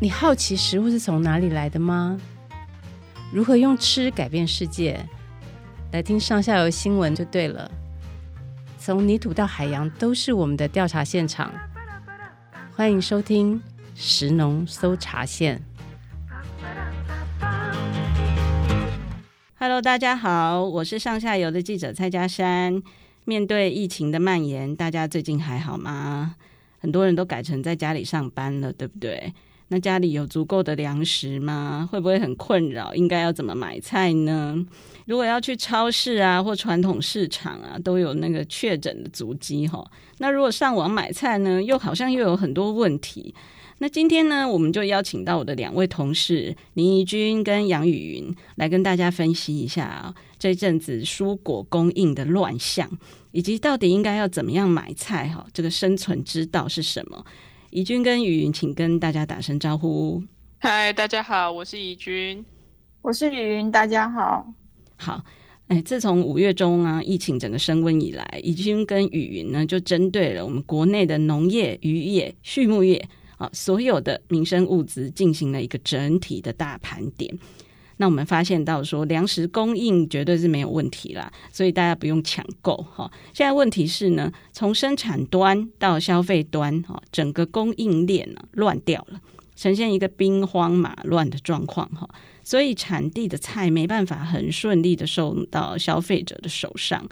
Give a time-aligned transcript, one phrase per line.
[0.00, 2.20] 你好奇食物是从哪里来的吗？
[3.32, 5.04] 如何用吃改变世界？
[5.90, 7.68] 来听上下游新闻就对了。
[8.78, 11.52] 从泥土到海洋，都是我们的调查现场。
[12.76, 13.60] 欢迎收听
[13.96, 15.60] 食农搜查线。
[19.58, 22.80] Hello，大家好，我是上下游的记者蔡佳珊。
[23.24, 26.36] 面对疫情的蔓延，大家最近还好吗？
[26.78, 29.34] 很多人都改成在家里上班了，对不对？
[29.68, 31.88] 那家里有足够的粮食吗？
[31.92, 32.94] 会不会很困扰？
[32.94, 34.56] 应该要怎么买菜呢？
[35.04, 39.84] 如果要去超市啊或传统市场啊，都有那个确诊的足迹哈。
[40.18, 43.34] 那如果上网买菜呢，又好像又有很多问题。
[43.80, 52.90] 那今天呢，我们就邀请到我的两位同事林怡君跟杨雨云来跟大家分析一下啊，这阵子蔬果供应的乱象，
[53.30, 55.46] 以及到底应该要怎么样买菜哈？
[55.52, 57.24] 这个生存之道是什么？
[57.70, 60.22] 怡君跟雨云，请跟大家打声招呼。
[60.58, 62.42] 嗨，大家好，我是怡君，
[63.02, 64.50] 我是雨云，大家好。
[64.96, 65.22] 好，
[65.66, 77.38] 哎，自从五月中啊，疫情整个升温以来，怡君跟雨云呢，就针对了我们国内的农业、渔业、畜牧业啊，所有的民生物资进行了一个整体的大盘点。
[77.98, 83.10] 那我们发现到说，粮食供应绝对是没有问题啦，所以大家不用抢购哈。
[83.34, 89.20] 现在问题是呢，从生产端到消费端哈，整个供应链呢乱掉了，
[89.56, 92.08] 呈现一个兵荒马乱的状况哈。
[92.44, 97.06] 所以产地的菜没办法很顺利的送到消费者的手上，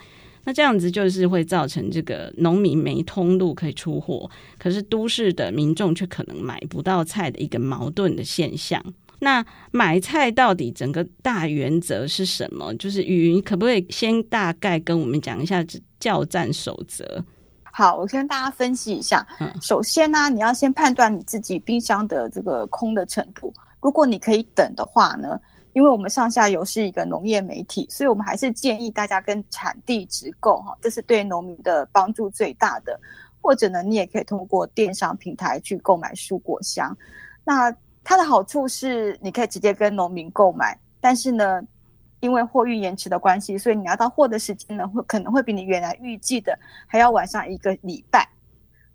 [0.44, 8.82] 那这样子就是会造成这个农民没通路可以出货，可是都市的民众却可能买不到菜的一个矛盾的现象。
[9.18, 12.74] 那买菜到底整个大原则是什么？
[12.74, 15.64] 就是雨云可不可以先大概跟我们讲一下
[15.98, 17.24] 叫战守则？
[17.72, 19.26] 好，我先跟大家分析一下。
[19.38, 23.52] 嗯，首先呢，你要先判断你自己冰箱的这个空的程度。
[23.80, 25.38] 如果你可以等的话呢，
[25.74, 32.98] 因为我们上下游是一个农业媒体，所以我们还是建议大家跟产地直购哈，这是对农民的帮助最大的。
[33.42, 36.96] 或者呢，你也可以通过电商平台去购买蔬果箱。
[37.44, 37.70] 那
[38.08, 41.60] 它的好处是，你可以直接跟农民购买，但是呢，
[42.20, 46.56] 因为货运延迟的关系，所以你拿到货的时间呢，会可能会比你原来预计的
[46.86, 48.24] 还要晚上一个礼拜。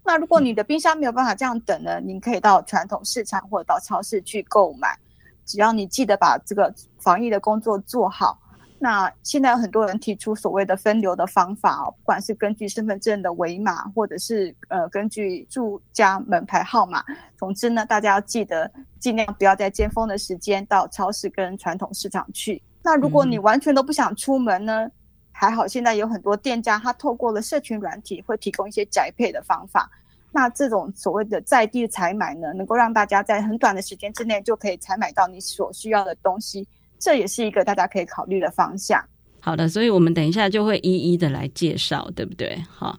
[0.01, 4.97] 那如果你的冰箱没有办法这样等呢，您可以到传统市场或者到超市去购买，
[5.45, 8.39] 只要你记得把这个防疫的工作做好。
[8.83, 17.03] 那现在有很多人提出所谓的分流的方法哦，不管是根据身份证的尾码，或者是呃根据住家门牌号码，
[17.37, 22.59] 总之呢，大家要记得尽量不要在尖峰的时间到超市跟传统市场去。
[22.81, 24.91] 那如果你完全都不想出门呢，嗯、
[25.31, 29.87] 还好现在有很多店家，他透过了社群软体会提供一些宅配的方法。
[30.31, 36.67] 那这种所谓的在地采买呢，能够让大家在很短的时间之内就可以采买到你所需要的东西。
[37.01, 39.03] 这也是一个大家可以考虑的方向。
[39.41, 42.63] 好的，所以我们等一下就会一一的来介绍，对不对？
[42.69, 42.95] 好，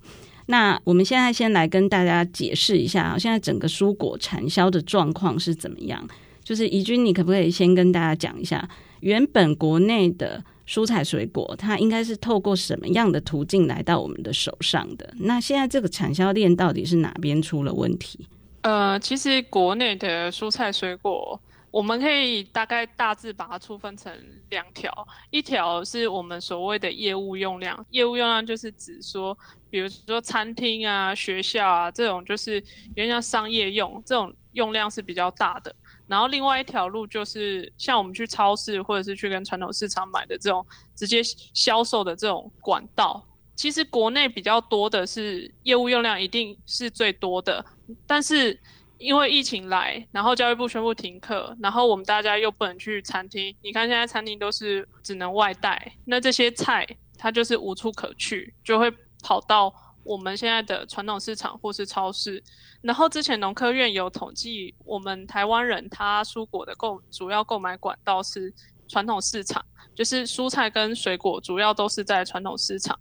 [0.46, 6.04] 那我们现在先来跟大家解释一下，现在整个蔬果产销的状况是怎么样？
[6.42, 8.68] 就是怡君，你可不可以先跟大家讲一下，
[9.00, 15.14] 原本国内的蔬菜水果，它应该是透过什么样的途径来到我们的手上的？
[15.20, 18.26] 那现在这个产销链到底是哪边出了问题？
[18.62, 21.40] 呃，其实国内的蔬菜水果。
[21.72, 24.14] 我们可以大概大致把它粗分成
[24.50, 24.92] 两条，
[25.30, 29.36] 一条是我们所谓的业务用量，业务用量就是指说，
[29.70, 32.56] 比如说餐厅啊、学校啊这种，就是
[32.88, 35.74] 有点像商业用，这种用量是比较大的。
[36.06, 41.22] 然后另外一条路就是像我们去超市或者是去跟传统市场买的这种直接
[41.54, 43.26] 销售的这种管道。
[43.56, 47.64] 其实国内比较多的是业务用量一定是最多的，
[48.06, 48.60] 但是。
[49.02, 53.54] 因为疫情来，然后教育部宣布停课，然后我们大家又不能去餐厅。
[53.60, 56.86] 你看现在餐厅都是只能外带，那这些菜
[57.18, 58.88] 它就是无处可去，就会
[59.22, 59.74] 跑到
[60.04, 62.42] 我们现在的传统市场或是超市。
[62.80, 68.54] 然后之前农科院有统计，我们台湾人他蔬果的购主要购买管道是
[68.88, 72.98] 传统市场，就是蔬菜跟水果主要都是在传统市场，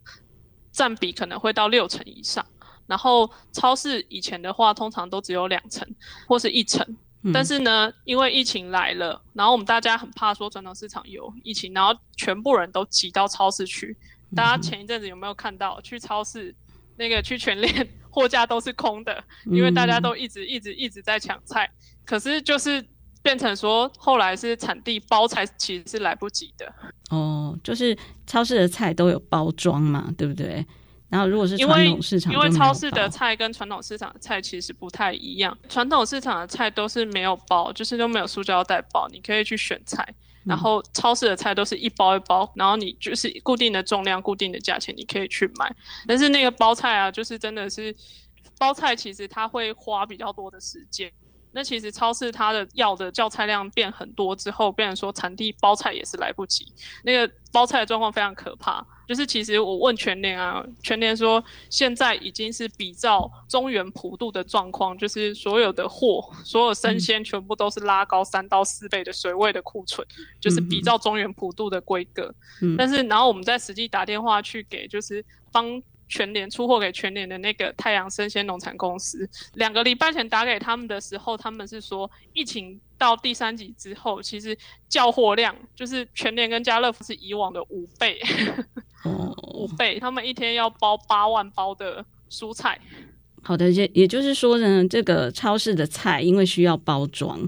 [0.71, 2.45] 占比可能会到六成以上。
[2.91, 5.87] 然后超市以前的话，通常都只有两层
[6.27, 6.85] 或是一层，
[7.23, 13.95] 嗯，但是呢，因为疫情来了，然后我们大家很怕说传统市场有疫情，然后全部人都挤到超市去。
[14.35, 16.53] 大家前一阵子有没有看到去超市
[16.97, 21.71] 那个去全联 货架都是空的，因为大家都一直一直一直在抢菜，
[22.05, 22.85] 可是就是
[23.23, 26.73] 变成说后来是产地包菜其实是来不及的。
[27.09, 27.97] 哦，就是
[28.27, 30.65] 超市的菜都有包装嘛，对不对？
[31.11, 40.07] 然后如果是传统市场，因为因为超市的菜跟传统市场的菜其实不太一样，传统市场的菜都是没有包，就是都没有塑胶袋包，你可以去选菜。
[40.43, 45.71] 然后超市的菜都是一包一包，然后你就是固定的重量、固定的价钱，你可以去买。
[46.07, 47.95] 但是那个包菜啊，就是真的是
[48.57, 51.11] 包菜，其实它会花比较多的时间。
[51.53, 56.65] 那其实超市它的要的叫菜量变很多之后，变成说产地包菜也是来不及。
[57.03, 72.33] 那个包菜的状况非常可怕，就是其实我问全联啊，全联说现在已经是比照中原普渡的状况，就是所有的货、所有生鲜全部都是拉高三到四倍的水位的库存，嗯、就是比照中原普渡的规格。
[72.61, 75.81] 嗯、但是然后我们在实际打电话去给，就是帮。
[76.11, 84.55] 全联出货给全联的那个太阳生鲜农产公司，两个礼拜前打给他们的时候，他们是说疫情到第三级之后，其实
[84.89, 88.19] 叫货量就是全联跟家乐福是以往的五倍，
[89.55, 92.77] 五倍，他们一天要包八万包的蔬菜。
[93.41, 97.47] 好的，也也就是说呢，这个超市的菜因为需要包装，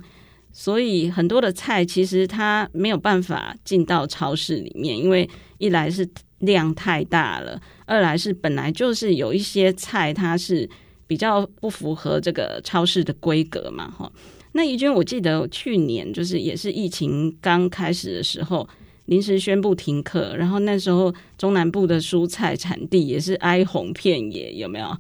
[0.54, 6.10] 所以很多的菜其实它没有办法进到超市里面，因为一来是。
[6.44, 10.70] 量太大了，二来是本来就是有一些菜，它是
[11.08, 14.12] 比较不符合这个超市的规格嘛，哈。
[14.54, 18.68] 那怡君，我记得去年就是也是疫情刚开始的时候，
[19.06, 24.96] 临时宣布停课，然后那时候中南部的蔬菜产地也是哀鸿遍野，有没有？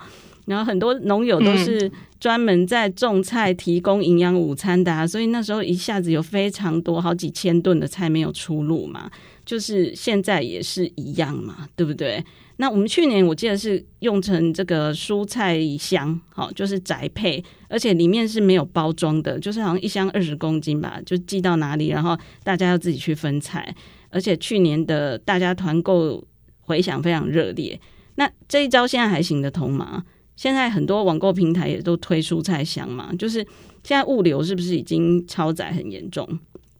[0.45, 9.10] 然后很多农友都是专门在种菜提供营养午餐的啊，所以那时候一下子有非常多好几千吨的菜没有出路嘛。
[9.45, 12.24] 就是现在也是一样嘛，对不对？
[12.57, 23.75] 那我们去年我记得是用成这个蔬菜箱，好，就是宅配，而且里面是没有包装的，就是好像一箱二十公斤吧，就寄到哪里，然后大家要自己去分菜。
[24.10, 26.24] 而且去年的大家团购
[26.62, 27.80] 回响非常热烈。
[28.16, 30.04] 那这一招现在还行得通吗？
[30.36, 33.40] 现在很多网购平台也都推蔬菜箱嘛，就是
[33.84, 36.28] 现在物流是不是已经超载很严重？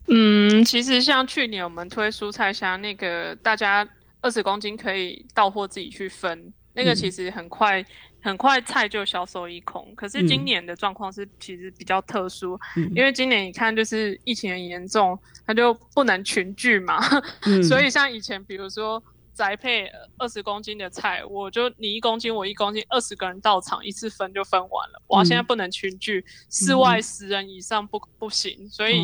[0.08, 3.88] 嗯，其实像去年我们推蔬菜箱，那个大家
[4.22, 7.86] 二十公斤可以到货自己去分，那个其实很快、嗯、
[8.22, 9.94] 很快菜就销售一空。
[9.96, 15.18] 可是今年的状况是其实比较特殊，嗯、因为今年你看就是疫情很严重，
[15.48, 17.00] 它就不能群聚嘛，
[17.46, 19.02] 嗯、 所以像以前比如说。
[19.34, 25.02] 宅配二十公斤的菜，我就你一公斤，我一公斤，二十个人到场，一次分就分完了。
[25.08, 29.04] 哇，现在不能群聚，室外十人以上不不行，所以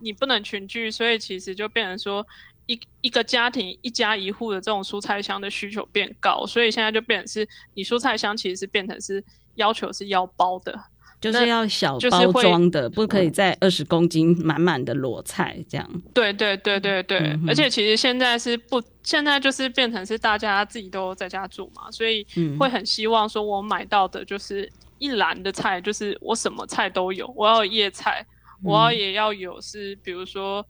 [0.00, 2.26] 你不能群聚，所以其实就变成说
[2.66, 9.22] 一一个家庭一家一户的这种蔬菜箱的需求变高，所以现在就变成是你蔬菜箱其实是变成是
[9.56, 10.78] 要求是要包的。
[11.32, 15.90] 就是要小包装的，不可以在二十公斤满满的裸菜这样。
[16.12, 22.26] 对对对对对，嗯、而且其实现在是不，现在就是变成是大家自己都在家住嘛，所以
[22.58, 28.26] 会很希望说，我买到的就是一篮的菜，就是我什么菜都有，我要有叶菜，
[28.62, 30.64] 我要也要有是比如说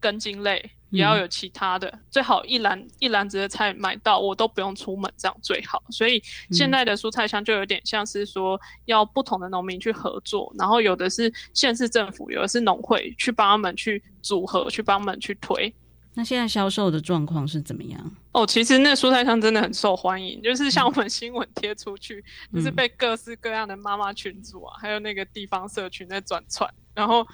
[0.00, 0.70] 根茎类。
[0.92, 5.80] 也要有其他的，嗯、最好一篮一篮子的菜买到，我都不用出门，这样最好。
[5.88, 6.20] 所以
[6.50, 15.72] 现在的蔬菜箱就有点像是说，要不同的农民去合作，然后有的是县市政府，有的是农会去帮他们去组合，去帮他们去推。
[16.14, 18.16] 那现在销售的状况是怎么样？
[18.32, 26.68] 哦，其实那蔬菜箱真的很受欢迎，就是像我们新闻贴出去，嗯、就是被各式各样的妈妈群组啊，还有那个地方社群在转传。
[26.94, 27.24] 然后，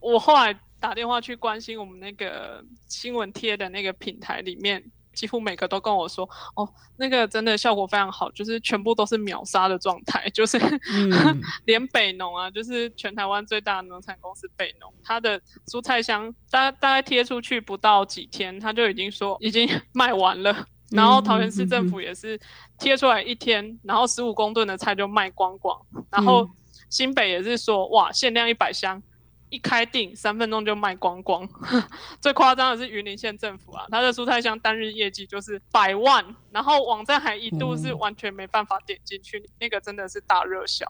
[0.00, 0.58] 我后来。
[0.80, 4.82] 打电话去关心我们那个新闻贴的那个平台里面，
[5.14, 10.58] 几乎每个都跟我说：“哦，那个真的效果非常好，就是全部都是秒杀的状态， 就是、
[10.92, 20.66] 嗯、 连北农啊，就是全台湾最大的农产公司北农，它的蔬菜箱大大概贴出去不到几天，他就已经说已经 卖完了。
[20.90, 22.38] 然后桃园市政府也是
[22.78, 25.76] 贴出来一天，然后十五公吨的菜就卖光光。
[26.10, 26.48] 然后
[26.90, 29.02] 新北也是说哇，限量一百箱。”
[29.48, 31.48] 一开订三分钟就卖光光，
[32.20, 40.84] 最夸张的是云林县政府啊，它的蔬菜箱单日业绩就是百万，然后网站还一度是完全没办法点进去，嗯、那个真的是大热销。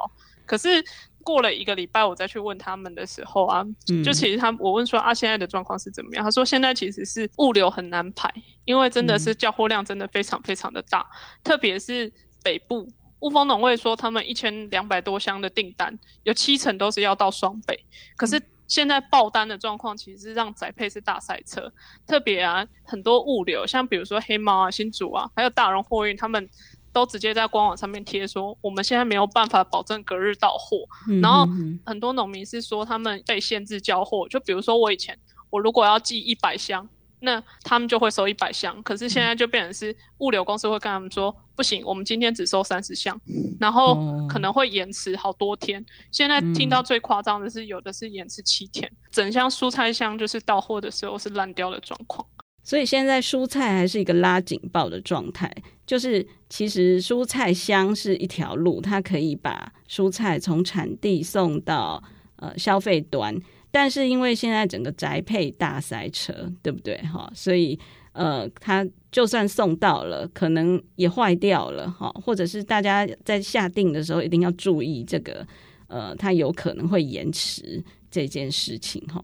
[0.47, 0.83] 可是
[1.23, 6.25] 过了一个礼拜，我再去问他们的时候啊，嗯、就其实他我问说啊，现在的状况是怎么样？
[6.25, 8.33] 他说现在其实是物流很难排，
[8.65, 11.07] 因为真的是交货量真的非常非常的大，嗯、
[11.45, 12.89] 特别是北部。
[13.21, 17.85] 雾峰农会说，他们一千两百多箱的订单，有七成都是要到双北。
[18.17, 21.73] 可是现在爆单的状况，其实是让宅配是大赛车。
[22.07, 26.49] 特别啊，很多物流，像比如说黑猫啊、新竹啊，还有大荣货运，他们
[26.93, 30.87] 都直接在官网上面贴说，我们现在没有办法保证隔日到货。
[31.23, 31.47] 然后
[31.85, 34.29] 很多农民是说，他们被限制交货。
[34.29, 35.19] 就比如说我以前，
[35.49, 36.89] 我如果要寄一百箱，
[37.21, 38.83] 那他们就会收一百箱。
[38.83, 43.21] 可是现在就变成是物流公司会跟他们说，嗯、不行，我们今天只收三十箱，
[43.59, 45.81] 然后可能会延迟好多天。
[45.81, 52.27] 哦、现在听到最夸张的是，有的是延迟七天，嗯、整箱蔬菜箱就是到货的时候是烂掉的状况。
[52.63, 55.49] 所以现在蔬菜还是一个拉警报的状态，
[55.87, 62.03] 就是其实蔬菜箱是一条路，它可以把蔬菜从产地送到
[62.39, 63.41] 呃消费端，
[63.79, 67.31] 但是因为现在整个宅配大塞车，对不对哈？
[67.35, 67.79] 所以
[68.13, 75.47] 呃，它就算送到了，可能也坏掉了哈，或者是大家在下定的时候一定要注意这个
[75.89, 79.23] 呃，它有可能会延迟这件事情哈。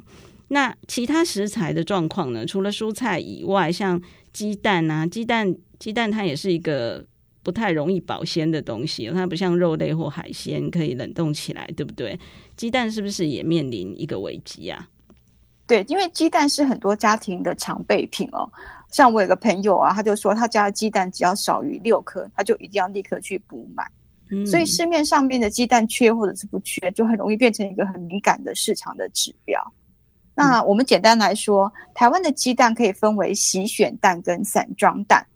[0.48, 2.44] 那其他食材的状况呢？
[2.44, 3.98] 除了蔬菜以外，像
[4.34, 7.02] 鸡蛋啊，鸡蛋，鸡蛋它也是一个
[7.42, 12.20] 不太容易保鲜的东西，它不像肉类或海鲜可以冷冻起来，对不对？
[12.56, 14.88] 鸡蛋是不是也面临一个危机啊？
[15.66, 18.50] 对，因为鸡蛋是很多家庭的常备品哦。
[18.90, 23.90] 像我有个朋友啊，他就说他家的鸡蛋只要少于六颗，他就一定要立刻去补买。
[24.30, 29.62] 嗯，所以市面上面的鸡蛋缺或者是不缺，就很容易变成一个很敏感的市场的指标。
[30.34, 35.26] 那我们简单来说，台湾的鸡蛋可以分为洗选蛋跟散装蛋。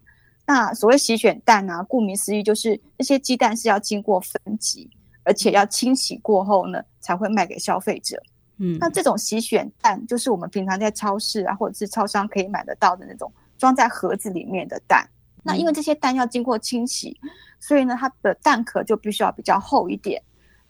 [0.47, 4.89] 那所谓洗选蛋呢、啊，顾名思义就是那些鸡蛋是要经过分级，
[5.27, 8.17] 而且要清洗过后呢，才会卖给消费者。
[8.59, 15.07] 嗯，那这种洗选蛋就是我们平常在超市啊，或者是超商可以买得到的那种装在盒子里面的蛋。
[15.43, 17.21] 那因为这些蛋要经过清洗，
[17.61, 20.23] 所以呢，它的蛋壳就必须要比较厚一点。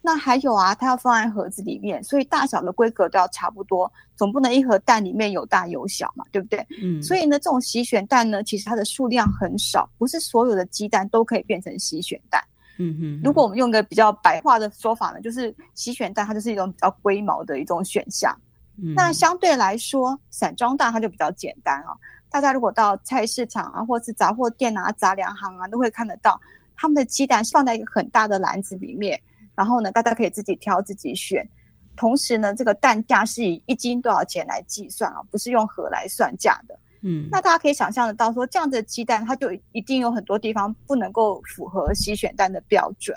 [0.02, 6.64] 那还有啊，它要放在盒子里面，所以大小的规格都要差不多，总不能一盒蛋里面有大有小嘛，对不对？
[6.82, 7.02] 嗯。
[7.02, 12.42] 所以呢，这种洗选蛋呢，其实它的数量很少，不是所有的鸡蛋都可以变成洗选蛋。
[12.78, 13.20] 嗯哼。
[13.24, 18.36] 如果我们用个比较白话的说法呢，就是洗选蛋它就是一种比较龟毛的一种选项。
[18.76, 18.94] 嗯。
[18.94, 21.96] 那相对来说，散装蛋它就比较简单啊。
[22.28, 26.40] 大家如果到菜市场啊，或是杂货店啊、杂粮行啊，都会看得到
[26.76, 29.18] 他们的鸡蛋是放在一个很大的篮子里面。
[29.54, 31.48] 然后呢，大家可以自己挑自己选，
[31.96, 36.78] 同时呢，这个蛋价是以一斤多少钱来计算啊，不是用盒来算价的。
[37.02, 43.16] 嗯，那大家可以想象得到，说这样的鸡蛋，它就一定有很多地方不能够符合洗选蛋的标准，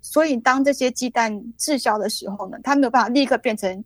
[0.00, 3.84] 所以当这些鸡蛋滞销的时候呢，它没有办法立刻变成，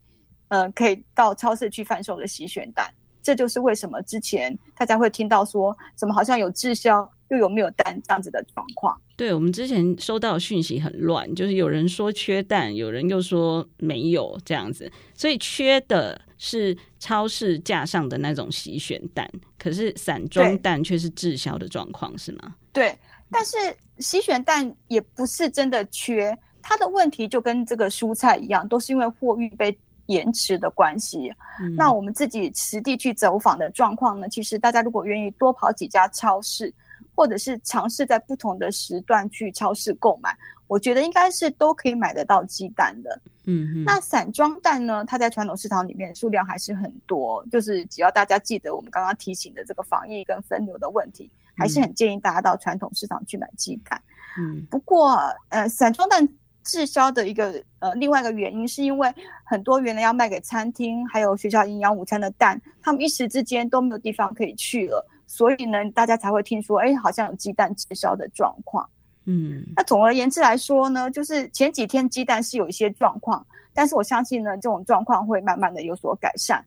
[0.49, 2.93] 呃，可以到超市去贩售的洗选蛋。
[3.23, 7.11] 这就是为什么之前大家会听到说，怎么好像有滞销。
[7.29, 9.01] 又有没有蛋这样子的状况？
[9.17, 22.57] 对，我们之前收到的讯息很乱，就是有人说缺蛋，有人又说没有这样子，所以缺的是超市架上的那种洗选蛋，可是散装蛋却是滞销的状况，是吗？
[22.73, 22.99] 对，
[23.31, 23.57] 但是
[24.01, 31.33] 洗选蛋也不是真的缺，它的问题就跟这个蔬菜一样，都是因为货运被延迟的关系。
[31.61, 31.77] 嗯。
[31.77, 34.29] 那我们自己实地去走访的状况呢？
[34.29, 36.75] 其实大家如果愿意多跑几家超市。
[37.15, 43.21] 或者是尝试在不同的时段去超市购买，我觉得应该是都可以买得到鸡蛋的。
[43.47, 45.05] 嗯哼，那散装蛋呢？
[45.05, 54.01] 它在传统市场里面数量还是很多，就是只要大家记得我们刚刚提醒的这个防疫跟分流的问题，还是很建议大家到传统市场去买鸡蛋。
[54.39, 55.19] 嗯，不过
[55.51, 56.27] 呃，散装蛋
[56.65, 59.13] 滞销的一个呃另外一个原因，是因为
[59.45, 65.07] 很多原来要卖给餐厅还有学校营养午餐的蛋，他们一时之间都没有地方可以去了。
[65.37, 68.89] 所以呢，大家才会听说，哎，好像有鸡蛋滞销的状况。
[69.25, 76.65] 嗯，那总而言之来说呢，就是前几天鸡蛋是有一些状况，但是我相信呢，这种状况会慢慢的有所改善。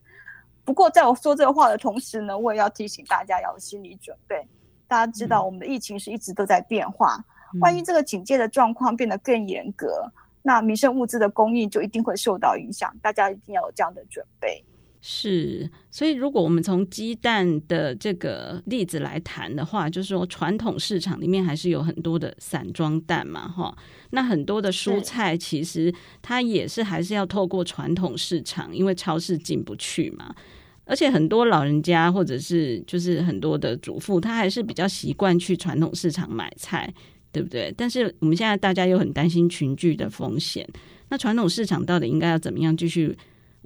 [0.66, 4.46] 不过，在我说这个话的同时呢，我也要提醒大家要有心理准备。
[4.86, 12.94] 大家知道，我们的疫情是一直都在变化，嗯、万一这个警戒的状况变得更严格，那民生物资的供应就一定会受到影响。
[13.02, 14.62] 大家一定要有这样的准备。
[15.10, 23.74] 是，所以如果我们从鸡蛋的这个例子来谈的话，就是说传统市场里面还是有很多的散装蛋嘛，哈。
[24.10, 30.36] 那很多的蔬菜其实它也是还是要透过传统市场，因为超市进不去嘛。
[30.84, 36.94] 而且很多老人家或者是就是很多的主妇，他还是比较习惯去传统市场买菜，
[37.32, 37.74] 对不对？
[37.78, 40.68] 但是我们现在大家又很担心群聚的风险，
[41.08, 43.18] 那传统市场到底应该要怎么样继续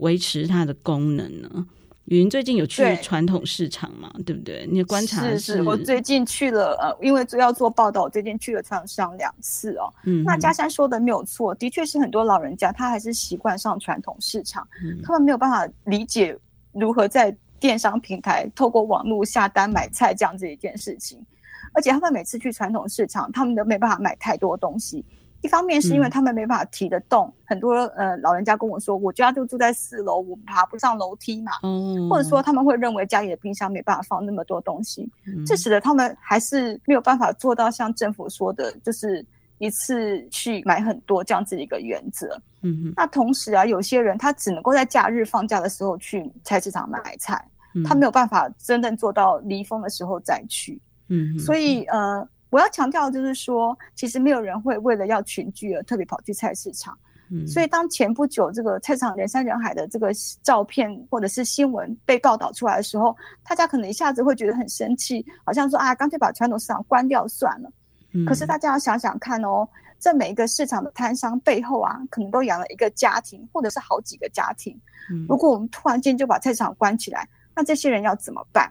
[0.02, 1.66] 维持它的功能呢？
[2.06, 4.12] 云最近有去传统市场嘛？
[4.18, 4.68] 对，对不对？
[4.70, 9.94] 你的观察是，是，是我最近去了，呃，因为要做报道，我最近去了传统市场两次哦。
[10.04, 16.38] 嗯，那嘉山说的没有错，的确是很多老人家他还是习惯上传统市场，嗯，他们没有办法理解
[16.74, 21.24] 如何在电商平台透过网络下单买菜这样子一件事情，
[21.72, 25.06] 而且他们每次去传统市场，他们都没办法买太多东西。
[25.42, 39.26] 一方面是因为他们没办法提得动，嗯、很多呃老人家跟我说，我家就住在四楼，我爬不上楼梯嘛，嗯，或者说他们会认为家里的冰箱没办法放那么多东西，嗯、这使得他们还是没有办法做到像政府说的，就是
[39.58, 42.40] 一次去买很多这样子的一个原则。
[42.62, 47.44] 嗯哼，那同时啊，有些人他只能够在假日放假的时候去菜市场买菜，
[47.74, 50.80] 嗯、他没有办法真正做到离峰的时候再去。
[51.08, 52.28] 嗯，所以呃。
[52.52, 56.96] 我要强调的就是说，其实没有人会为了要群聚而特别跑去菜市场。
[57.32, 60.12] 嗯，所以当前不久这个菜市场人山人海的这个
[60.44, 67.72] 照片或者是新闻被报道出来的时候，大家可能一下子会觉得很生气，好像说啊，干脆把传统市场关掉算了。
[68.14, 69.66] 嗯，可是大家要想想看哦，
[69.98, 74.78] 这每一个市场的摊商背后啊，可能都养了一个家庭，或者是好几个家庭。
[75.10, 78.70] 嗯，如果我们突然间就把菜市场关起来，那这些人要怎么办？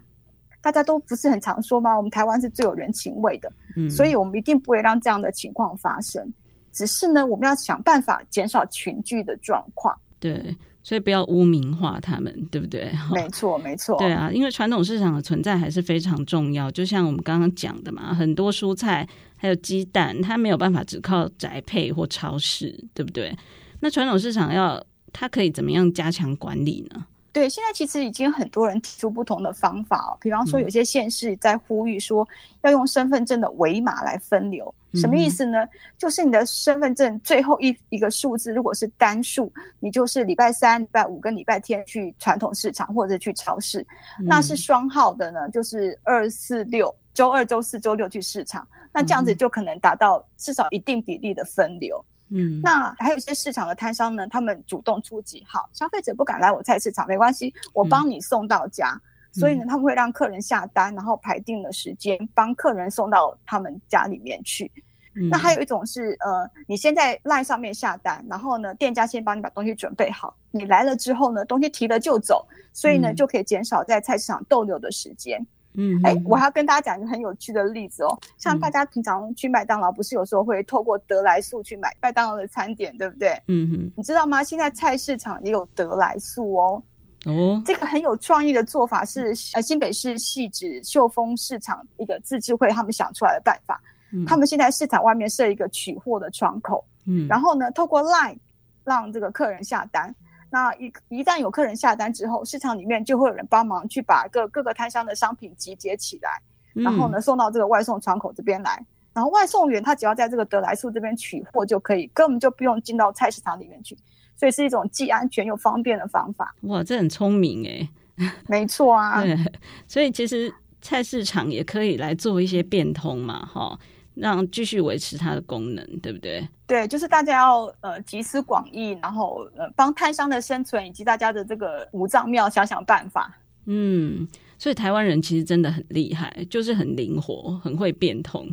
[0.63, 1.97] 大家都不是很常说吗？
[1.97, 6.33] 我们台湾是最有人情味的，嗯，所以我们一定不会让这样的情况发生。
[6.73, 9.99] 只是呢，我们要想办法减少群聚的状况。
[10.21, 12.93] 对，所以不要污名化他们，对不对？
[13.13, 13.99] 没错，没错。
[13.99, 16.71] 对啊，因为传统市场的存在还是非常重要。
[16.71, 23.37] 就像我们刚刚讲的嘛，很多蔬菜还有鸡蛋，它没有办法只靠宅配或超市，对不对？
[23.81, 24.81] 那传统市场要
[25.13, 27.07] 它可以怎么样加强管理呢？
[27.33, 32.27] 对，现在其实已经很多人提出不同的方法哦，比方说有些县市在呼吁说
[32.63, 35.65] 要用身份证的尾码来分流，什么意思呢？
[35.97, 43.81] 就是你的身份证最后一一个数字如果是单数，你就是礼拜三、礼拜五跟礼拜天去传统市场或者去超市；
[44.19, 52.05] 那是双号的呢，就是二四六，周二、周四、周六去市场，那这样子就可能达到至少一定比例的分流。
[52.33, 58.93] 嗯，那还有一些市场的摊商呢，他们主动出击，好，消费者不敢来我菜市场，没关系，我帮你送到家。
[59.35, 64.71] 嗯、所以呢，他们会让客人下单，然后排定了时间，帮客人送到他们家里面去。
[65.15, 75.45] 嗯、那还有一种是，呃，你先在 LINE 上面下单，然后呢，店家先帮你把东西准备好，你来了之后呢，东西提了就走，所以呢，嗯、就可以减少在菜市场逗留的时间。
[75.75, 78.19] 嗯，哎，我还要跟大家讲一个很有趣的例子哦。
[78.39, 83.41] 像大家平常去麦当劳，不是有时候会透过得来速去买麦当劳的餐点，对不对？
[83.47, 84.43] 嗯哼，你知道吗？
[84.43, 86.83] 现在菜市场也有得来速哦。
[87.27, 93.81] 哦，这个很有创意的做法是，呃，新北市汐止秀峰市场一个自治会他们想出来的办法。
[94.13, 98.39] 嗯，他们现在市场外面设一个取货的窗口，嗯，然后呢，透过 Line
[98.85, 100.13] 让这个客人下单。
[100.51, 106.43] 那一一旦有客人下单之后，市场里面就会有人帮忙去把各各个摊商的商品集结起来，
[106.75, 113.97] 嗯、然后呢送到这个外送窗口这边来，然后外送员他只要在这个得来速这边取货就可以，根本就不用进到菜市场里面去，
[114.37, 116.55] 所以是一种既安全又方便的方法。
[116.63, 117.89] 哇，这很聪明哎，
[118.49, 119.39] 没错啊，对，
[119.87, 123.79] 所以其实菜市场也可以来做一些变通嘛，哈。
[124.15, 126.47] 让继续维持它的功能，对不对？
[126.67, 133.39] 对，就是大家要呃集思广益，然后呃帮摊商的生存以及大家的这个五脏庙想想办法。
[133.67, 134.27] 嗯，
[134.59, 138.49] 所以台湾人其实真的很厉害，就是很灵活，很会变通。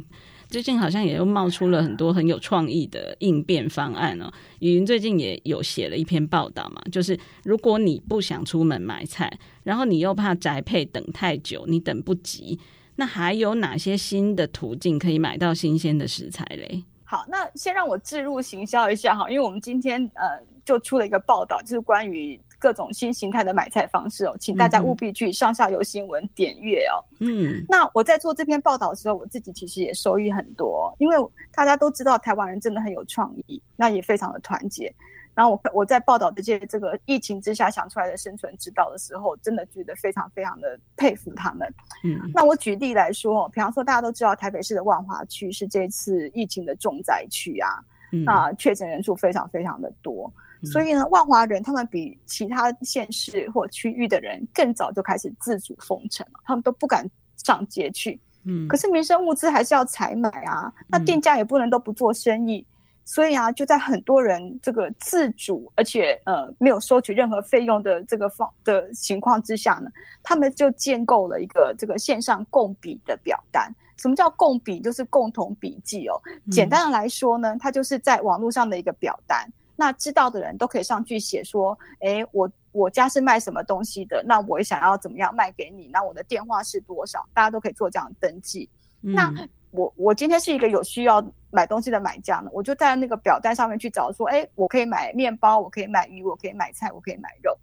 [0.49, 4.31] 最近好像也又冒出了很多很有创意的应变方案哦。
[4.59, 12.57] 雨云最近也有写了一篇报道嘛，就是如果你不想出门买菜，然后你又怕宅配等太久，你等不及。
[12.97, 16.83] 那还有哪些新的途径可以买到新鲜的食材嘞？
[17.05, 26.99] 好，那先让我置入行销一下哈，因为我们今天呃就出了一个报道，就是关于各种新形态的买菜方式哦，请大家务必去上下游新闻点阅哦。
[27.19, 31.15] 嗯，那我在做这篇报道的时候，我自己其实也收益很多，因为
[31.53, 34.93] 大家都知道台湾人真的很有创意，那也非常的团结。
[35.37, 41.71] 然后我我在报道这些这个疫情之下想出来的生存之道的时候，真的觉得非常非常的佩服他们。
[42.03, 47.69] 嗯，那我举例来说，比方说大家都知道台北市的万华区是这次疫情的重灾区啊，
[48.11, 57.07] 嗯、那确诊人数非常非常的多，嗯、所以呢，万华人他们比其他县市或区域的人更早就开始自主封城了，他们都不敢
[57.43, 58.19] 上街去。
[58.43, 62.65] 嗯，可是民生物资还是要采买啊，那店家也不能都不做生意。
[63.09, 69.89] 所以啊，就在很多人这个自主，而且呃没有收取任何费用的这个方的情况之下呢，
[70.21, 73.73] 他们就建构了一个这个线上共笔的表单。
[73.95, 74.81] 什么叫共笔？
[74.81, 76.21] 就是共同笔记哦。
[76.51, 79.49] 简单的来说呢，它就是在网络上的一个表单。
[79.77, 87.25] 那知道的人都可以上去写说，诶，我我家是卖什么东西的，那我想要怎么样卖给你，那我的电话是多少？
[87.33, 88.69] 大家都可以做这样的登记。
[88.99, 89.33] 那
[89.71, 97.57] 我我今天是一个有需要买东西的买家呢，我就在那个表单上面去找说，哎，我可以买面包，我可以买鱼，我可以买菜，我可以买肉，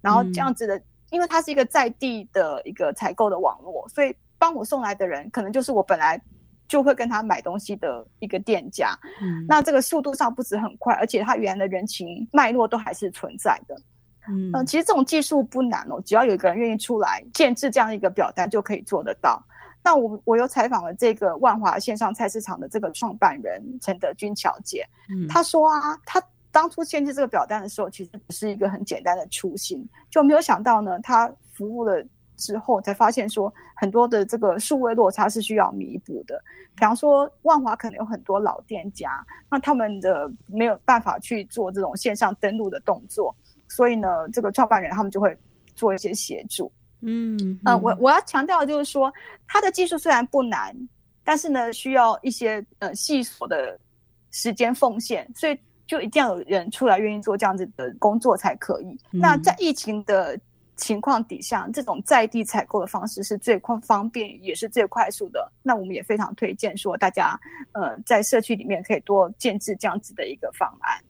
[0.00, 6.20] 然后这样子的，嗯、因为它是一个在地的一个采购的网络，所以帮我送来的人可能就是我本来
[6.66, 8.98] 就会跟他买东西的一个店家。
[9.20, 13.76] 嗯，那这个速度上不止很快，而且它原来的人情脉络都还是存在的。
[14.28, 19.42] 嗯、呃，其实这种技术不难哦，只要有一个人愿意出来建置这样一个表单，就可以做得到。
[19.82, 32.04] 那我我又采访了这个万华线上菜市场的这个创办人陈德君小姐，嗯，她说啊，她当初建置这个表单的时候，其实只是一个很简单的初心，就没有想到呢，她服务了
[32.36, 36.42] 之后，才发现说很多的这个数位落差是需要弥补的。
[36.74, 43.34] 比方说，万华可能有很多老店家，那他们的没有办法去做这种线上登录的动作，
[43.68, 45.36] 所以呢，这个创办人他们就会
[45.74, 46.70] 做一些协助。
[47.02, 49.12] 嗯嗯，呃，我我要强调的就是说，
[49.46, 50.74] 它的技术虽然不难，
[51.24, 53.78] 但是呢，需要一些呃细琐的
[54.30, 58.86] 时间奉献，所以就一定要有人出来愿意做这样子的工作才可以。
[59.12, 60.38] 嗯、那在疫情的
[60.76, 65.50] 情况底下，这种在地采购的方式是最快方便，也是最快速的。
[65.62, 67.38] 那我们也非常推荐说，大家
[67.72, 71.02] 呃在社区里面可以多建置这样子的一个方案。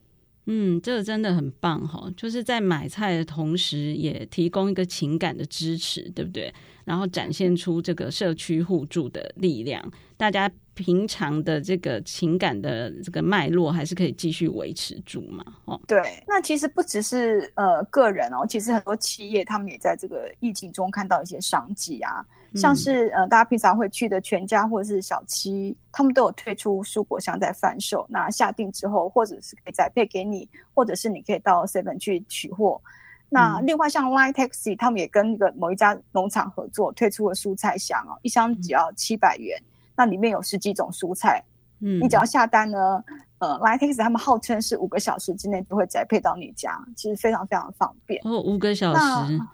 [0.47, 6.53] 嗯，这个真的很棒哈，就是在买菜的同时，也提供一个情感的支持，对不对？
[6.85, 9.81] 然后展现出这个社区互助的力量，
[10.17, 15.45] 大家平常的这个情感的这个脉络还是可以继续维持住嘛？
[15.67, 22.25] 哦，对，那其实不只是呃个人哦，其实很多企业他们也在这个疫情中看到一些商机啊。
[22.55, 28.05] 像是呃，大家平常会去的全家或者是小七，他们都有推出蔬果箱在贩售。
[28.09, 32.81] 那下订之后，或者是可以宅配给你，或者是你可以到 Seven 去取货。
[33.29, 39.57] 那另外像 Line Taxi，他们也跟一个某一家农场合作，推出了蔬菜箱哦，一箱只要七百元，
[39.95, 41.45] 那里面有十几种蔬菜。
[41.81, 43.03] 嗯，你只要下单呢，
[43.39, 48.21] 呃 Taxi 他们号称是五个小时之内就会宅配到你家，其实非常非常方便。
[48.25, 49.01] 哦，五个小时，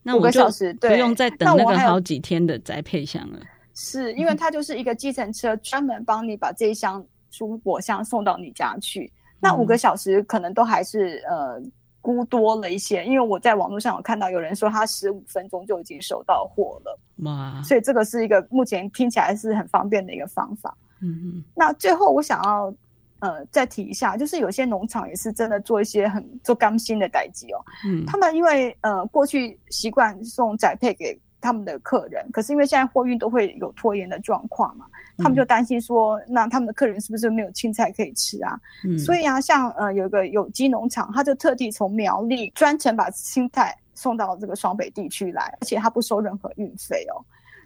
[0.03, 3.39] 那，那五个小时对，不用再等那个好几天的宅配箱了。
[3.75, 11.61] 是因为它就是一个计程车专门帮你把这一箱蔬果箱送到你家去，嗯、那五个小时可能都还是呃
[12.01, 17.63] 估多了一些，因为我在网络上有看到有人说他十五分钟就已经收到货了，哇！
[17.63, 20.75] 所以这个是一个目前听起来是很方便的一个方法。
[21.01, 22.73] 嗯嗯，那最后我想要
[23.21, 27.65] 呃再提一下，就是有些农场也是真的做一些很做甘心的代志哦。
[27.87, 34.87] 嗯，他们因为呃过去习惯送宅配给他们的客人，可是因为现在货运都会有拖延的状况嘛，
[35.19, 38.59] 他们就担心说，那他们的客人是不是没有青菜可以吃啊？
[38.85, 47.23] 嗯，所以啊，像呃有一个有机农场，他就特地从苗栗专程把青菜送到这个双北地区来，而且他不收任何运费哦。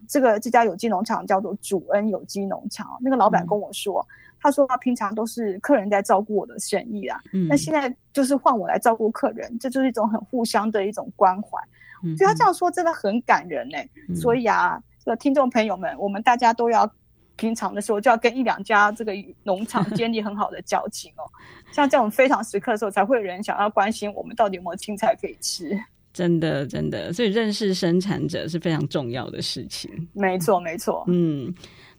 [0.09, 4.11] 这个这家有机农场叫做主恩有机农场，那个老板跟我说，嗯、
[4.41, 11.59] 他说他平常都是客人在照顾我的生意啊，嗯、那现在就是换我来照顾客人，这就是一种很互相的一种关怀。
[12.03, 13.77] 嗯、所以他这样说真的很感人呢、
[14.15, 16.91] 所以啊，这个听众朋友们，我们大家都要
[17.37, 21.25] 平常的时候就要跟一两家这个农场 建立很好的交情哦，
[21.73, 25.79] 像这种非常时刻的时候，才会有人想要关心我们到底有没有青菜可以吃。
[26.13, 29.91] 真的，真的，所以认识生产者是非常重要的事情。
[30.13, 31.05] 没错，没错。
[31.07, 31.55] 嗯，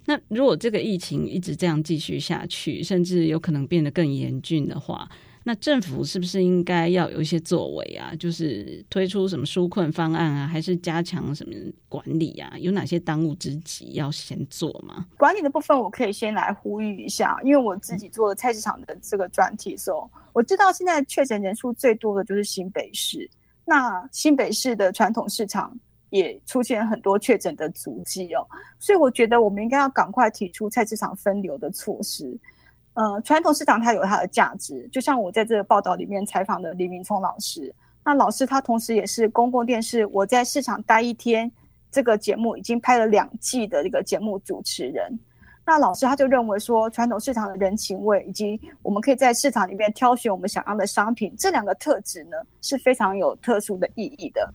[0.05, 5.09] 那如果这个疫情一直这样继续下去，甚至有可能变得更严峻的话，
[5.43, 8.13] 那政府是不是应该要有一些作为啊？
[8.19, 11.55] 就是推出什么纾困方案啊，还是加强什么
[11.87, 12.53] 管理啊？
[12.59, 15.05] 有哪些当务之急要先做吗？
[15.17, 23.27] 管理的部分，我可以先来呼吁一下，因为我自己做菜市场的这个专题的时候，我知道现在确诊人数最多的就是新北市。
[23.71, 25.73] 那新北市的传统市场
[26.09, 28.45] 也出现很多确诊的足迹哦，
[28.77, 32.37] 所以我觉得我们应该要赶快提出菜市场分流的措施。
[32.95, 41.49] 呃，传统市场它有它的价值，就像我在这个报道里面采访的李明聪老师，那老师他同时也是公共电视《我在市场待一天》
[41.89, 45.17] 这个节目已经拍了两季的一个节目主持人。
[45.65, 54.51] 那老师他就认为说，传统市场的人情味，以及我们可以在市场里面挑选我们想要的商品，这两个特质呢是非常有特殊的意义的。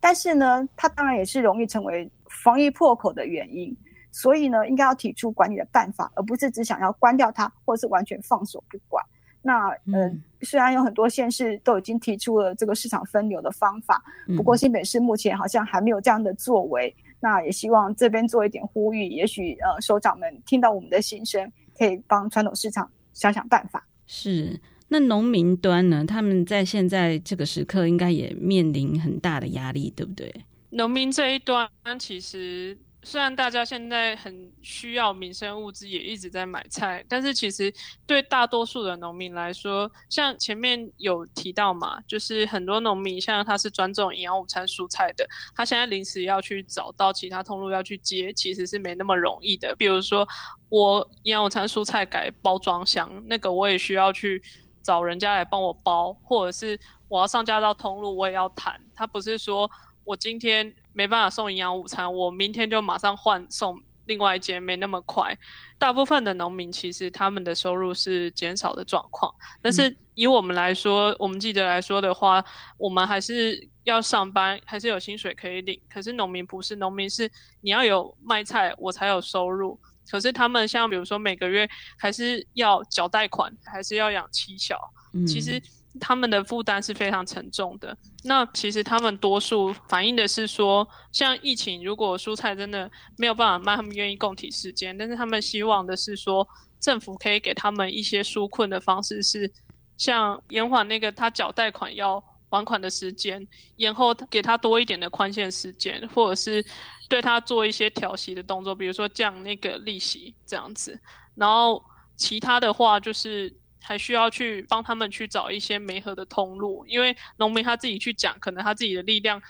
[0.00, 2.10] 但是呢，它当然也是容易成为
[2.42, 3.74] 防疫破口的原因。
[4.12, 9.04] 所以呢，应该要提出管理的办法，而不是只想要关掉它，或者是完全放手不管。
[9.40, 14.02] 那嗯、呃，虽然有很多县市都已经提出了这个市场分流的方法，
[14.36, 16.94] 不过新北市目前好像还没有这样的作为。
[17.20, 23.86] 那也希望这边做一点呼吁，也许呃，首长们听到我们的心声，可以帮传统市场想想办法。
[24.06, 26.04] 是，那农民端呢？
[26.04, 30.34] 他们在现在这个时刻，应该也面临很大的压力，对不对？
[30.70, 37.72] 农民这一端其实虽然大家现在很需要民生物资，也一直在买菜，但是其实
[38.06, 49.74] 对大多数的农民来说，像前面有提到嘛，就是很多农民像他是专种营养午餐蔬菜的，他现在临时要去找到其他通路要去接，其实是没那么容易的。
[49.76, 50.28] 比如说
[50.68, 54.42] 我营养午餐蔬菜改包装箱，那个我也需要去
[54.82, 58.78] 找人家来帮我包，或者是我要上架到通路，我也要谈。
[58.94, 59.70] 他不是说
[60.04, 60.74] 我今天。
[60.92, 65.36] 没办法送营养午餐，我明天就马上换送另外一间，没那么快。
[65.78, 72.44] 大部分的农民其实他们的收入是减少的状况，但是以我们来说，嗯、我们记者来说的话，
[72.76, 75.80] 我们还是要上班，还是有薪水可以领。
[75.88, 79.78] 可是农民不是，农民是你要有卖菜，我才有收入。
[80.10, 84.76] 可是他们像比如说每个月还是要缴贷款，还是要养妻小，
[85.14, 85.62] 嗯、其实。
[85.98, 87.96] 他们的负担是非常沉重的。
[88.22, 94.96] 那其实他们多数反映的是说，像疫情，如果蔬菜真的没有办法卖，他们愿意供体时间。
[94.96, 96.46] 但是他们希望的是说，
[96.78, 99.50] 政府可以给他们一些纾困的方式，是
[99.96, 103.44] 像延缓那个他缴贷款要还款的时间，
[103.76, 106.64] 延后给他多一点的宽限时间，或者是
[107.08, 111.00] 对他做一些调息的动作，比如说降那个利息这样子。
[111.34, 111.82] 然后
[112.16, 113.52] 其他的话就是。
[113.82, 119.40] 还需要去帮他们去找一些媒合的通路，因为农民他自己去讲，可能他自己的力量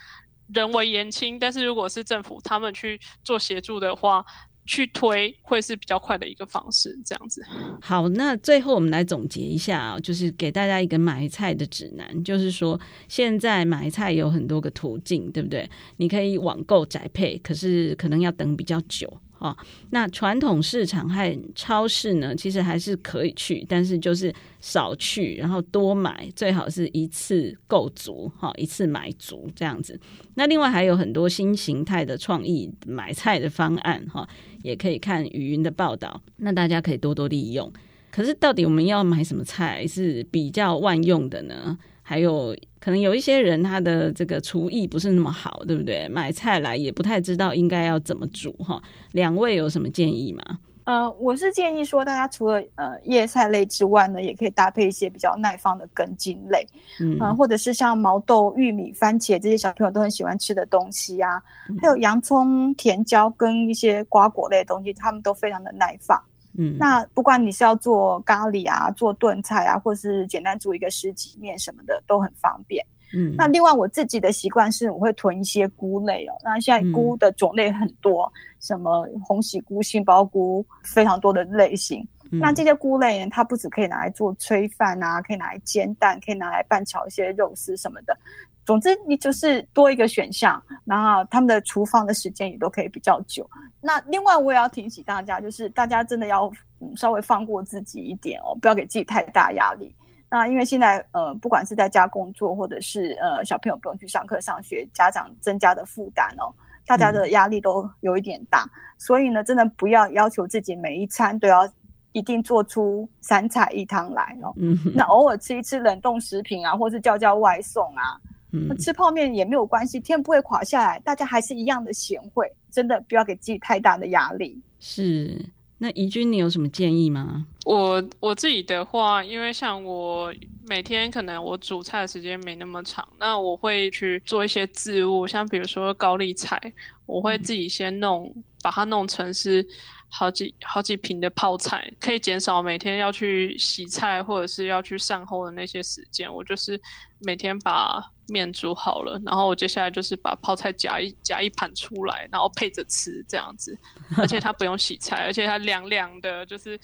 [0.55, 4.25] 人微言轻，但是如果是政府他们去做协助的话，
[4.67, 6.97] 去推会是比较快的一个方式。
[7.05, 7.45] 这样子。
[7.81, 15.69] 好，那最后我们来总结一下啊，就是给大家一个买菜的指南，就是说现在买菜有很多个途径，对不对？
[15.97, 19.13] 你可以网购宅配，可是可能要等比较久。
[19.41, 19.57] 哦，
[19.89, 29.99] 那传统市场和超市呢，其实还是可以去，但是就是少去，然后多买，最好是一次购足，哈，一次买足这样子。
[30.35, 34.29] 那另外还有很多新形态的创意买菜的方案，哈，
[34.63, 37.73] 也可以看语音的报道，那大家可以多多利用。
[38.11, 41.79] 可是到底我们要买什么菜是比较万用的呢？
[42.11, 46.09] 还有可能有一些人他的这个厨艺不是那么好，对不对？
[46.09, 48.83] 买菜来也不太知道应该要怎么煮哈。
[49.13, 50.43] 两位有什么建议吗？
[50.83, 56.67] 呃，我是建议说，大家除了呃叶菜类之外呢，也可以搭配一些比较耐放的根茎类，
[56.99, 66.21] 嗯、呃，或者是像毛豆、玉米、番茄这些小朋友都很喜欢吃的东西啊，嗯、还有洋葱、甜椒跟一些瓜果类的东西，他们都非常的耐放。
[66.59, 72.85] 嗯，那不管你是要做咖喱啊，做炖菜啊，或是简单煮一个湿鸡面什么的，都很方便。
[73.13, 76.33] 嗯，那另外我自己的习惯是，我会囤一些菇类哦。
[76.45, 82.07] 那现在菇的种类很多，嗯、什么红喜菇、杏鲍菇，非常多的类型。
[82.31, 88.17] 嗯、那这些菇类呢，它不止可以拿来做炊饭啊，可以拿来煎蛋，可以拿来拌炒一些肉丝什么的。
[88.65, 93.49] 总之，你就是多一个选项，然后他们的厨房的时间也都可以比较久。
[93.81, 99.95] 那另外，我也要提醒大家，就是大家真的要嗯稍微放过自己一点哦，不要给自己太大压力。
[100.29, 106.55] 那因为现在呃，不管是在家工作，或者是呃小朋友不用去上课上学，家长增加的负担哦，
[106.87, 108.63] 大家的压力都有一点大。
[108.63, 111.69] 嗯、所以呢，真的不要要求自己每一餐都要
[112.13, 114.53] 一定做出三菜一汤来哦。
[114.57, 114.79] 嗯。
[114.95, 118.21] 那偶尔吃一吃冷冻食品啊，或是叫叫外送啊。
[118.53, 124.61] 嗯，吃泡面也没有关系，天不会垮下来，大家还是一样的贤惠，真的不要给自己太大的压力。
[124.79, 125.39] 是，
[125.79, 127.47] 那怡君，你有什么建议吗？
[127.65, 130.33] 我我自己的话，因为像我
[130.67, 136.61] 每天可能我煮菜的时间没那么长，那我会去做一些渍物，像比如说高丽菜，
[137.07, 139.67] 我会自己先弄，嗯、把它弄成是。
[140.13, 146.33] 好几好几瓶的泡菜，可以减少每天要去洗菜或者是要去善后的那些时间。
[146.33, 146.79] 我就是
[147.21, 153.79] 每天把面煮好了，然后我接下来就是把泡菜夹一夹一盘出来，然后配着吃这样子。
[154.19, 156.79] 而且它不用洗菜，而且它凉凉的，就是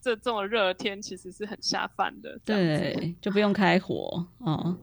[0.00, 2.36] 这这么热的天其实是很下饭的。
[2.44, 4.76] 对，就不用开火哦，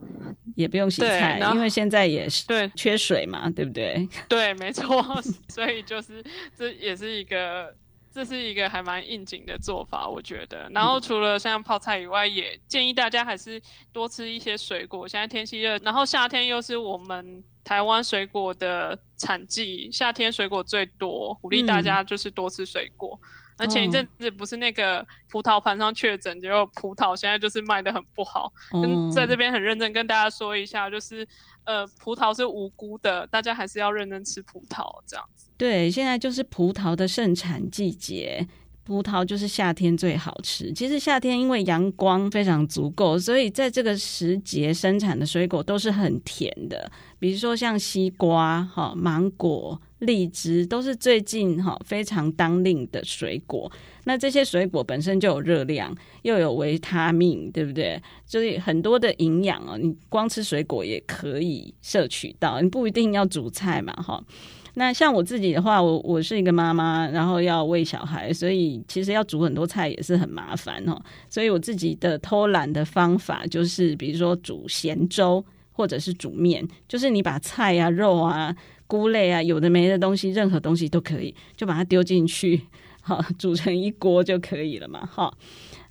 [0.56, 4.08] 也不用洗菜，因为现在也是对缺水嘛，对不对？
[4.26, 5.04] 对，没错。
[5.48, 6.24] 所以就是
[6.56, 7.74] 这也是一个。
[8.12, 10.68] 这是一个还蛮应景的做法，我觉得。
[10.70, 13.60] 然后除了像泡菜以外，也建议大家还是
[13.92, 15.06] 多吃一些水果。
[15.06, 23.18] 现在天气热，然后夏天又是我们台湾水果的产季，夏天水果最多，鼓励大家就是多吃水果。
[23.22, 23.26] 嗯
[23.60, 28.50] 而前一阵子不是那个葡萄盘上确诊，结果葡萄现在就是卖的很不好。
[28.72, 31.26] 嗯在这边很认真跟大家说一下，就是
[31.64, 35.48] 呃，葡萄是无辜的，大家还是要认真吃葡萄这样子。
[35.58, 38.48] 对，现在就是葡萄的盛产季节，
[38.82, 40.72] 葡萄就是夏天最好吃。
[40.72, 49.80] 其实夏天因为阳光非常足够，所以在这个时节生产的水果都是很甜的，比如说像西瓜、哈芒果。
[50.00, 53.70] 荔枝都是最近哈非常当令的水果。
[54.04, 58.00] 那这些水果本身就有热量，又有维他命，对不对？
[58.26, 59.78] 就是很多的营养哦。
[59.78, 64.22] 你光吃水果也可以摄取到，你不一定要煮菜嘛，哈。
[64.74, 70.96] 那像我自己的话，我我是一个妈妈，然后要喂小孩，所以其实要煮很多菜也是很麻烦哦。
[71.28, 78.54] 所以我自己的偷懒的方法就是，比如说煮咸粥，或者是煮面，就是你把菜啊、肉啊、
[78.90, 82.60] 菇类啊，有的没的东西，任何东西都可以，就把它丢进去，
[83.00, 85.08] 好，煮成一锅就可以了嘛。
[85.12, 85.32] 好，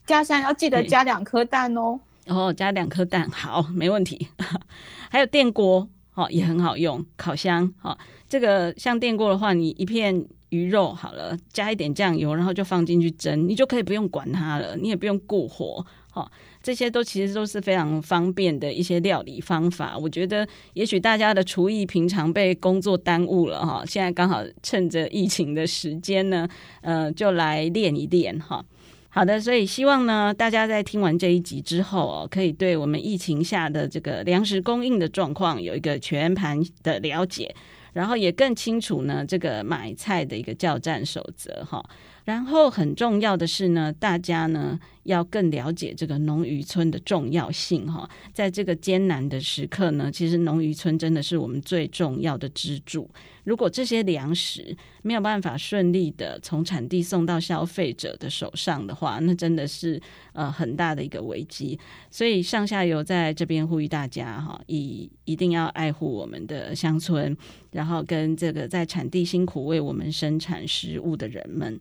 [0.05, 1.97] 加上要记得加两颗蛋哦。
[2.27, 4.27] 哦，加两颗蛋，好，没问题。
[5.09, 7.97] 还有电锅，哦，也很好用，烤箱，哦。
[8.27, 16.29] 这个像电锅的话，你一片鱼肉好了，加一点酱油，然后就放进去蒸，你就可以不用管它了，你也不用顾火，好，
[16.61, 19.97] 这些都其实都是非常方便的一些料理方法。
[19.97, 26.47] 我觉得，也许大家的厨艺平常被工作耽误了哈，现在刚好趁着疫情的时间呢，
[26.81, 28.63] 呃，就来练一练哈。
[29.11, 37.55] 好的，所以希望呢，大家在听完这一集之后哦，可以对我们疫情下的这个粮食供应的状况有一个全盘的了解。
[37.91, 41.83] 然后也更清楚呢，这个买菜的一个叫战守则哈。
[42.23, 48.07] 然后很重要的是呢，大家呢要更了解这个农渔村的重要性哈。
[48.31, 53.09] 在这个艰难的时刻呢，其实农渔村真的是我们最重要的支柱。
[53.43, 59.99] 如果这些粮食没有办法顺利的从产地送到消费者的手上的话，那真的是
[60.33, 61.79] 呃很大的一个危机。
[62.11, 67.35] 所以上下游在这边呼吁大家哈，一一定要爱护我们的乡村，
[67.71, 71.79] 然后跟这个在产地辛苦为我们生产食物的人们。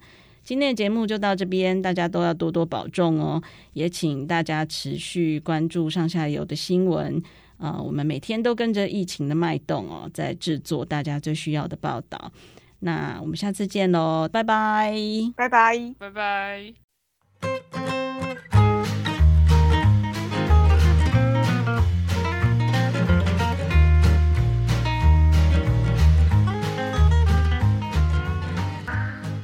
[0.49, 3.43] 今天的节目就到这边，大家都要多多保重哦。
[3.75, 7.23] 也请大家持续关注上下游的新闻
[7.59, 12.33] 啊、呃，我们每天都跟着疫情的脉动哦，在制作大家最需要的报道。
[12.79, 14.95] 那我们下次见喽，拜拜，
[15.37, 16.88] 拜拜，拜拜。